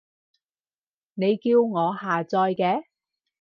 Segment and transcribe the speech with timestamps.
[1.13, 2.85] 你叫我下載嘅